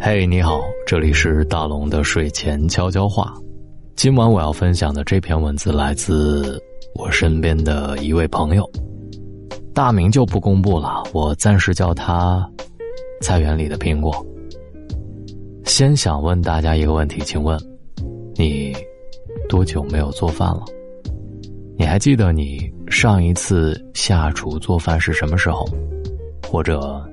[0.00, 3.34] 嘿，你好，这里是大龙的睡前悄悄话。
[3.96, 6.62] 今晚我要分享的这篇文字来自
[6.94, 8.64] 我身边的一位朋友，
[9.74, 12.48] 大名就不公布了，我暂时叫他
[13.20, 14.24] “菜园里的苹果”。
[15.66, 17.58] 先想问大家一个问题，请问
[18.36, 18.72] 你
[19.48, 20.62] 多久没有做饭了？
[21.76, 25.68] 你还记得你上一次下厨做饭是什么时候？
[26.48, 27.04] 或者？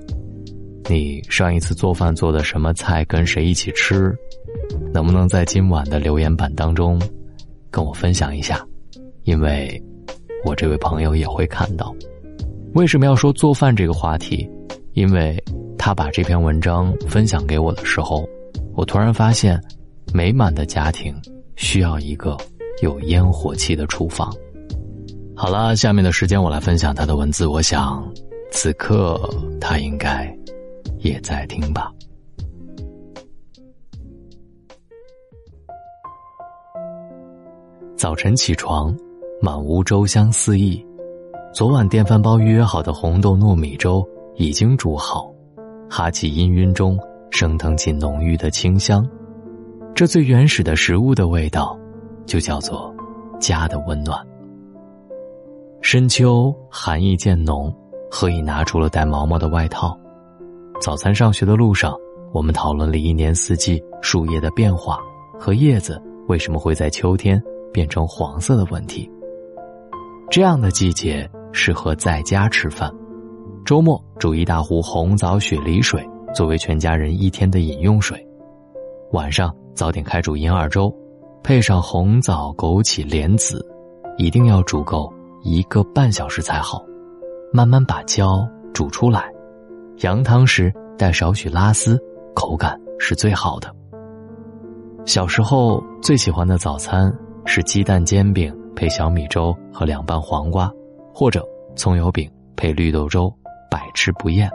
[0.88, 3.04] 你上一次做饭做的什么菜？
[3.06, 4.16] 跟谁一起吃？
[4.92, 7.00] 能不能在今晚的留言板当中
[7.70, 8.64] 跟我分享一下？
[9.24, 9.82] 因为，
[10.44, 11.94] 我这位朋友也会看到。
[12.74, 14.48] 为什么要说做饭这个话题？
[14.92, 15.42] 因为
[15.76, 18.28] 他把这篇文章分享给我的时候，
[18.74, 19.60] 我突然发现，
[20.14, 21.14] 美满的家庭
[21.56, 22.36] 需要一个
[22.80, 24.32] 有烟火气的厨房。
[25.34, 27.44] 好了，下面的时间我来分享他的文字。
[27.46, 28.08] 我想，
[28.52, 29.20] 此刻
[29.60, 30.32] 他应该。
[31.06, 31.92] 也在听吧。
[37.96, 38.94] 早晨起床，
[39.40, 40.84] 满屋粥香四溢。
[41.52, 45.32] 昨晚电饭煲预约好的红豆糯米粥已经煮好，
[45.88, 46.98] 哈气氤氲中
[47.30, 49.08] 升腾起浓郁的清香。
[49.94, 51.78] 这最原始的食物的味道，
[52.26, 52.94] 就叫做
[53.40, 54.20] 家的温暖。
[55.80, 57.74] 深秋寒意渐浓，
[58.10, 59.98] 何以拿出了带毛毛的外套？
[60.78, 61.96] 早餐上学的路上，
[62.32, 64.98] 我们讨论了一年四季树叶的变化
[65.38, 69.10] 和叶子为什么会在秋天变成黄色的问题。
[70.30, 72.92] 这样的季节适合在家吃饭，
[73.64, 78.24] 周末煮一大壶红枣雪梨水作为全家人一天的饮用水，
[79.12, 80.94] 晚上早点开煮银耳粥，
[81.42, 83.66] 配上红枣、枸杞、莲子，
[84.18, 85.10] 一定要煮够
[85.42, 86.84] 一个半小时才好，
[87.52, 89.32] 慢慢把胶煮出来。
[89.98, 91.98] 羊汤时带少许拉丝，
[92.34, 93.74] 口感是最好的。
[95.06, 97.10] 小时候最喜欢的早餐
[97.46, 100.70] 是鸡蛋煎饼配小米粥和凉拌黄瓜，
[101.14, 101.42] 或者
[101.76, 103.32] 葱油饼配绿豆粥，
[103.70, 104.50] 百吃不厌。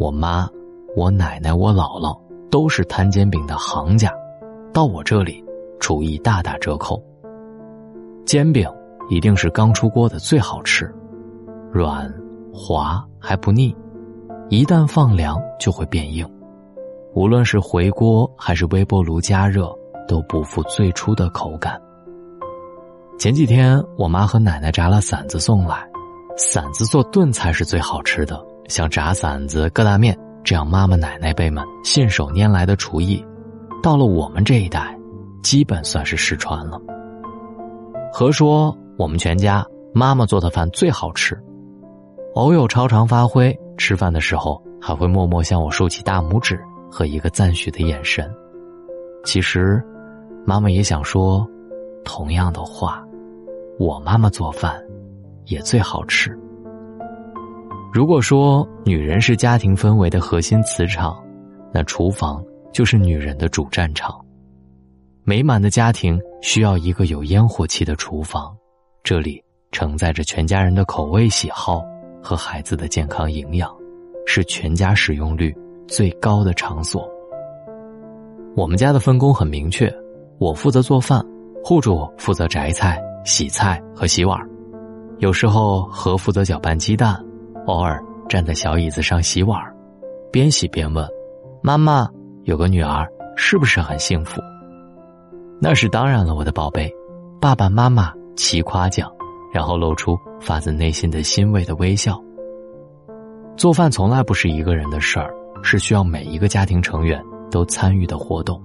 [0.00, 0.48] 我妈、
[0.96, 2.18] 我奶奶、我姥姥
[2.50, 4.12] 都是摊煎饼的行家，
[4.72, 5.44] 到我这里，
[5.78, 7.00] 厨艺大打折扣。
[8.24, 8.68] 煎饼
[9.08, 10.92] 一定是刚出锅的最好吃，
[11.70, 12.12] 软。
[12.58, 13.76] 滑还不腻，
[14.48, 16.26] 一旦放凉就会变硬。
[17.14, 19.70] 无论是回锅还是微波炉加热，
[20.08, 21.78] 都不复最初的口感。
[23.18, 25.86] 前几天我妈和奶奶炸了馓子送来，
[26.38, 33.22] 馓子做炖菜是最好吃的，像炸馓子、疙瘩面这样妈妈奶奶辈们信手拈来的厨艺，
[33.82, 34.98] 到了我们这一代，
[35.42, 36.80] 基本算是失传了。
[38.12, 41.38] 何说我们全家妈妈做的饭最好吃？
[42.36, 48.30] 偶有超常发挥，吃饭的时候还会默默向我竖起大拇指和一个赞许的眼神。
[49.24, 49.82] 其实，
[50.44, 51.48] 妈妈也想说
[52.04, 53.02] 同样的话。
[53.78, 54.78] 我妈妈做饭
[55.46, 56.30] 也最好吃。
[57.90, 61.16] 如果说女人是家庭氛围的核心磁场，
[61.72, 64.14] 那厨房就是女人的主战场。
[65.24, 68.54] 美满的家庭需要一个有烟火气的厨房，
[69.02, 69.42] 这里
[69.72, 71.82] 承载着全家人的口味喜好。
[72.22, 73.70] 和孩子的健康营养，
[74.26, 75.54] 是全家使用率
[75.86, 77.08] 最高的场所。
[78.56, 79.92] 我们家的分工很明确，
[80.38, 81.24] 我负责做饭，
[81.62, 84.38] 户主负责摘菜、洗菜和洗碗。
[85.18, 87.22] 有时候和负责搅拌鸡蛋，
[87.66, 89.58] 偶尔站在小椅子上洗碗，
[90.30, 91.06] 边洗边问
[91.62, 92.08] ：“妈妈，
[92.44, 93.06] 有个女儿
[93.36, 94.40] 是不是很幸福？”
[95.60, 96.92] 那是当然了，我的宝贝。
[97.40, 99.10] 爸爸妈妈齐夸奖。
[99.52, 102.22] 然后露出发自内心的欣慰的微笑。
[103.56, 108.62] 做饭从来不是一个人的事儿，是需要每一个家庭成员都参与的活动。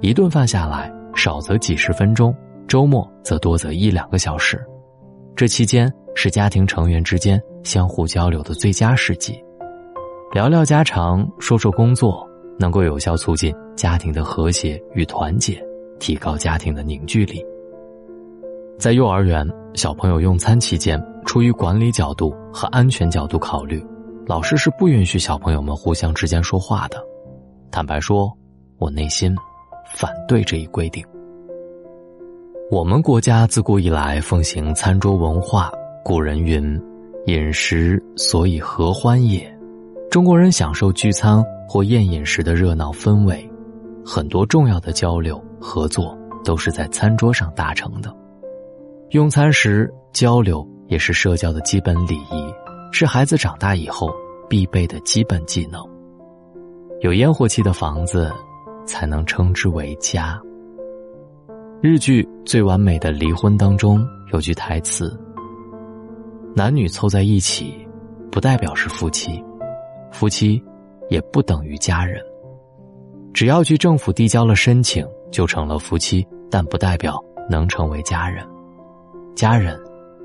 [0.00, 2.34] 一顿饭下来，少则几十分钟，
[2.68, 4.62] 周末则多则一两个小时。
[5.34, 9.42] 这期间是家庭成员之间相互交流的最佳时机，
[10.32, 12.28] 聊聊家常，说说工作，
[12.58, 15.62] 能够有效促进家庭的和谐与团结，
[15.98, 17.42] 提高家庭的凝聚力。
[18.80, 23.84] 在幼儿园，小朋友用餐期间，出于管理角度和安全角度考虑，
[24.26, 26.96] 老师是不允许小朋友们互相之间说话的。
[27.70, 28.32] 坦白说，
[28.78, 29.36] 我内心
[29.94, 31.04] 反对这一规定。
[32.70, 35.70] 我们国家自古以来奉行餐桌文化，
[36.02, 36.80] 古人云
[37.28, 39.46] ：“饮食所以合欢也。”
[40.10, 43.46] 中国人享受聚餐或宴饮时的热闹氛围，
[44.02, 48.10] 很多重要的交流合作都是在餐桌上达成的。
[49.10, 52.54] 用餐时交流也是社交的基本礼仪，
[52.92, 54.08] 是孩子长大以后
[54.48, 55.84] 必备的基本技能。
[57.00, 58.32] 有烟火气的房子，
[58.86, 60.40] 才能称之为家。
[61.80, 65.18] 日剧《最完美的离婚》当中有句台词
[66.54, 67.84] ：“男女凑在一起，
[68.30, 69.42] 不代表是夫妻，
[70.12, 70.62] 夫妻
[71.08, 72.22] 也不等于家人。
[73.34, 78.46] 只要去政府递交了申请，就成了夫妻，但不代表能成为家人。
[79.40, 79.80] 家人，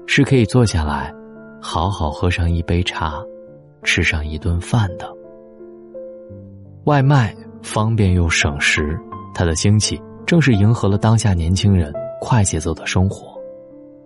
[0.07, 1.09] 是可以坐下来，
[1.61, 3.23] 好好喝上一杯茶，
[3.81, 5.09] 吃上一顿饭的。
[6.83, 7.33] 外卖
[7.63, 8.99] 方便又省时，
[9.33, 9.97] 它的兴起。”
[10.27, 13.39] 正是迎合了当下年轻人快节奏的生活，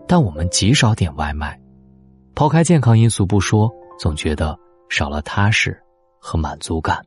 [0.07, 1.59] 但我们极少点外卖。
[2.35, 3.67] 抛开健康因素不说，
[3.97, 4.55] 总觉得
[4.89, 5.75] 少了踏实
[6.19, 7.03] 和满足感。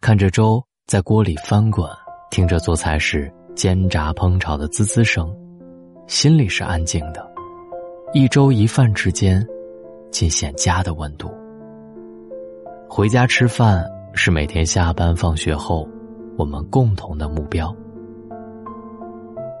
[0.00, 1.90] 看着粥在锅里翻滚，
[2.30, 5.34] 听着做菜时煎炸烹炒的滋滋声，
[6.08, 7.30] 心里是安静的。
[8.14, 9.46] 一粥一饭之间，
[10.10, 11.30] 尽显家的温度。
[12.88, 13.84] 回家吃饭
[14.14, 15.86] 是每天下班放学后。
[16.38, 17.74] 我们共同的目标。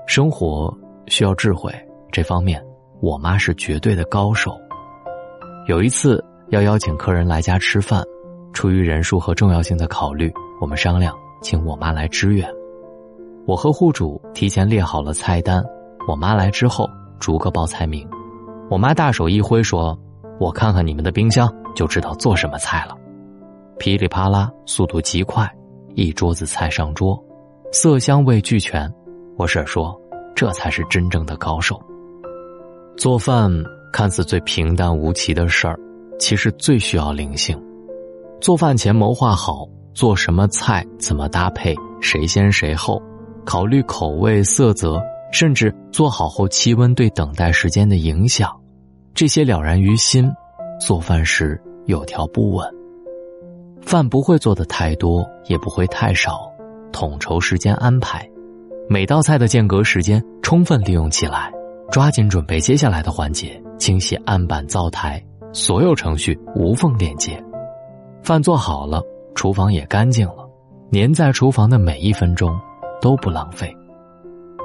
[0.06, 0.72] 生活
[1.08, 1.72] 需要智慧，
[2.12, 2.64] 这方面
[3.00, 4.56] 我妈是绝对的高手。
[5.66, 8.00] 有一次要邀请客人来家吃饭，
[8.52, 11.12] 出于人数和重要性的考虑，我们商量
[11.42, 12.48] 请我妈来支援。
[13.44, 15.60] 我和户主提前列好了菜单，
[16.08, 16.88] 我妈来之后
[17.20, 18.08] 逐个报菜名。
[18.70, 19.96] 我妈大手一挥说
[20.40, 22.96] ：“我看看你们的冰箱，就知道做什么菜了。”
[23.78, 25.46] 噼里啪啦，速度极快。
[25.94, 27.22] 一桌子菜上桌，
[27.72, 28.90] 色香味俱全。
[29.36, 29.94] 我婶说
[30.34, 31.78] ：“这才是真正的高手。”
[32.96, 33.52] 做饭
[33.92, 35.78] 看似最平淡无奇的事儿，
[36.18, 37.60] 其实最需要灵性。
[38.40, 43.02] 做饭前谋划好做什么菜、怎么搭配、谁先谁后，
[43.44, 48.50] 考虑口味、色泽，甚至做好后气温对等待时间的影响，
[49.14, 50.30] 这些了然于心，
[50.80, 52.68] 做饭时有条不紊。
[53.80, 56.50] 饭不会做的太多，也不会太少，
[56.92, 58.28] 统筹时间安排，
[58.88, 61.52] 每道菜的间隔时间充分利用起来，
[61.90, 65.22] 抓紧准备接下来的环节，清洗案板灶台，
[65.52, 67.42] 所有程序无缝链接。
[68.22, 69.02] 饭做好了，
[69.34, 70.46] 厨房也干净了，
[70.92, 72.58] 粘在厨房的每一分钟
[73.00, 73.74] 都不浪费。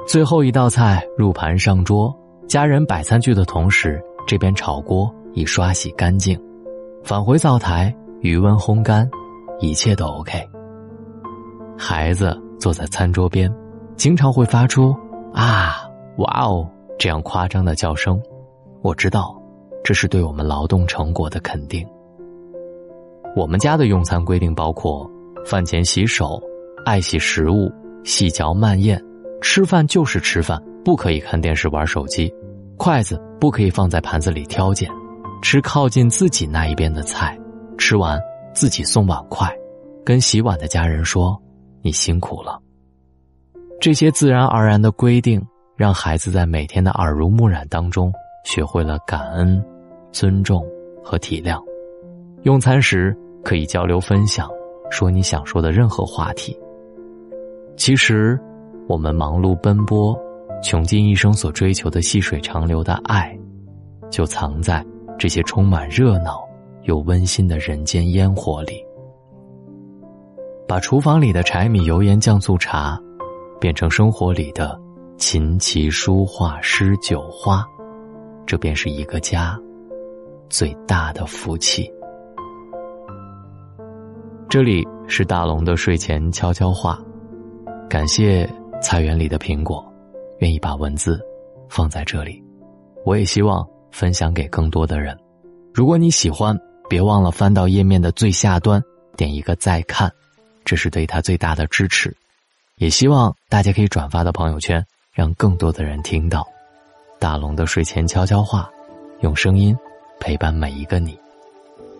[0.06, 2.14] 最后一道菜入盘上桌，
[2.46, 6.38] 家人摆餐具的同时，这边炒锅已刷洗干净，
[7.02, 7.94] 返回灶台。
[8.20, 9.06] 余温烘干，
[9.60, 10.42] 一切都 OK。
[11.76, 13.52] 孩子坐在餐桌边，
[13.96, 14.96] 经常会发出
[15.34, 15.86] “啊，
[16.16, 16.66] 哇哦”
[16.98, 18.18] 这样夸张的叫声。
[18.80, 19.38] 我知道，
[19.82, 21.86] 这是对我们劳动成果的肯定。
[23.36, 25.06] 我们家的用餐规定包括：
[25.44, 26.40] 饭前洗手，
[26.86, 27.70] 爱惜食物，
[28.04, 28.98] 细嚼慢咽，
[29.44, 32.32] 吃饭就是吃饭，不可以看电视、玩手机，
[32.78, 34.90] 筷子不可以放在盘子里挑拣，
[35.42, 37.38] 吃靠近自己那一边的菜。
[37.76, 38.18] 吃完，
[38.54, 39.54] 自己送碗筷，
[40.02, 41.38] 跟洗碗的家人说
[41.84, 42.58] ：“你辛苦了。”
[43.78, 48.10] 这些自然而然的规定，让孩子在每天的耳濡目染当中，
[48.46, 49.62] 学会了感恩、
[50.10, 50.66] 尊重
[51.02, 51.62] 和体谅。
[52.44, 53.14] 用餐时
[53.44, 54.50] 可以交流分享，
[54.90, 56.58] 说你想说的任何话题。
[57.76, 58.40] 其实，
[58.86, 60.16] 我们忙碌奔波，
[60.62, 63.36] 穷尽一生所追求的细水长流的爱，
[64.10, 64.84] 就藏在
[65.18, 66.42] 这些充满热闹。
[66.82, 68.84] 又温馨的人间烟火里，
[70.68, 73.00] 把厨房里的柴米油盐酱醋茶，
[73.58, 74.78] 变成生活里的
[75.16, 77.66] 琴棋书画诗酒花，
[78.44, 79.58] 这便是一个家
[80.50, 81.90] 最大的福气。
[84.46, 87.02] 这里是大龙的睡前悄悄话，
[87.88, 88.46] 感谢
[88.80, 89.84] 菜园里的苹果，
[90.38, 91.20] 愿意把文字
[91.68, 92.42] 放在这里，
[93.04, 95.18] 我也希望分享给更多的人。
[95.72, 96.58] 如果你喜欢。
[96.86, 98.80] 别忘了翻到页面的最下端，
[99.16, 100.12] 点一个再看，
[100.66, 102.14] 这是对他最大的支持。
[102.76, 106.46] 也希望大家可以转发到朋友圈，让更多的人听到。
[107.18, 108.70] 大龙的睡前悄悄话，
[109.22, 109.74] 用声音
[110.20, 111.18] 陪伴每一个你。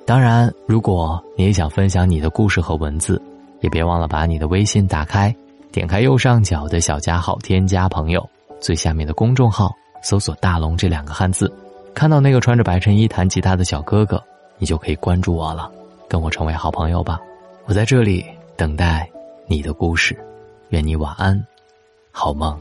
[0.04, 3.20] 当然，如果你也想分享你的故事和文字，
[3.60, 5.34] 也别忘了把你的微信打开，
[5.74, 8.24] 点开右上角的小加号，添加朋友，
[8.60, 11.52] 最下面的公众号搜索“大龙”这两个汉字，
[11.92, 14.22] 看到那个穿着白衬衣弹吉他的小哥哥。
[14.56, 15.68] 你就可以关注我了，
[16.08, 17.18] 跟我成为好朋友吧。
[17.64, 18.24] 我在这里
[18.56, 19.10] 等待
[19.48, 20.16] 你的故事，
[20.68, 21.44] 愿你晚安，
[22.12, 22.56] 好梦。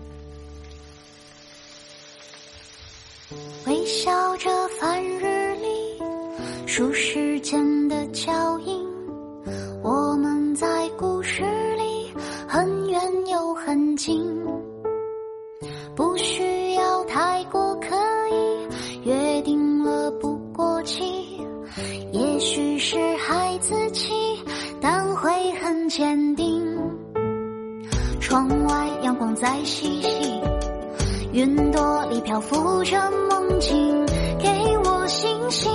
[3.67, 5.67] 微笑着翻日历，
[6.65, 8.62] 数时间的脚印。
[14.03, 14.21] 近，
[15.95, 17.95] 不需要太过刻
[18.29, 21.39] 意，约定了不过期。
[22.11, 24.11] 也许是孩子气，
[24.81, 25.31] 但会。
[25.61, 26.61] 很坚定。
[28.19, 30.41] 窗外阳光在嬉戏，
[31.31, 34.05] 云朵里漂浮着梦境，
[34.37, 34.49] 给
[34.83, 35.71] 我信心，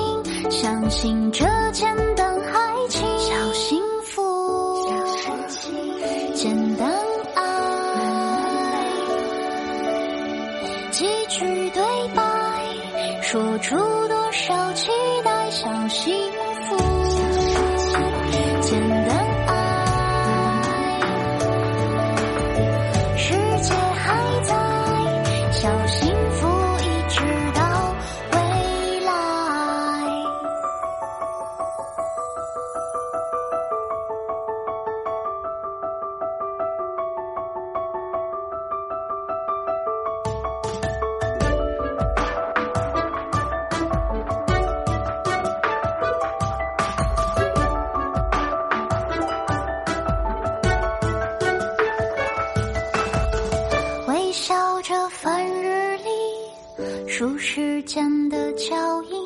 [0.51, 2.08] 相信这简单
[10.91, 11.83] 几句对
[12.15, 12.23] 白，
[13.23, 13.77] 说出
[14.09, 14.91] 多少期
[15.23, 16.15] 待，小幸
[16.69, 16.77] 福，
[57.51, 59.17] 时间的脚印。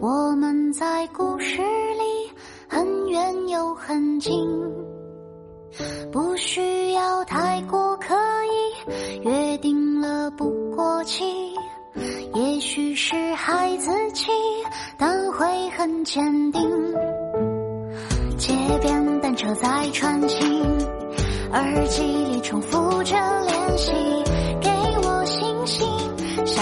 [0.00, 2.30] 我们在故事里
[2.68, 4.32] 很远又很近，
[6.12, 8.14] 不需要太过刻
[8.44, 11.52] 意，约定了不过期。
[12.32, 14.30] 也许是孩子气，
[14.96, 16.62] 但会很坚定。
[18.38, 20.62] 街边单车在穿行，
[21.50, 23.16] 耳机里重复着
[23.46, 23.92] 练习，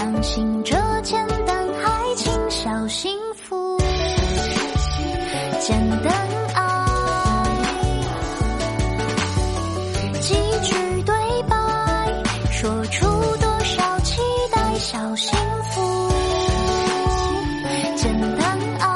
[0.04, 3.78] 相信这简单爱情，小幸福，
[5.58, 6.12] 简单
[6.52, 7.46] 爱，
[10.20, 10.74] 几句
[11.06, 11.14] 对
[11.48, 11.56] 白，
[12.50, 13.06] 说出
[13.38, 14.20] 多少期
[14.52, 15.38] 待，小幸
[15.70, 16.12] 福，
[17.96, 18.86] 简单爱。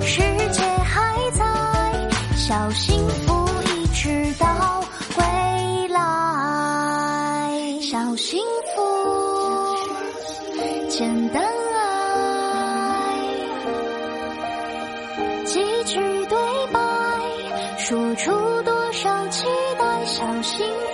[0.00, 1.44] 世界还在，
[2.34, 3.29] 小幸福
[20.42, 20.89] 心。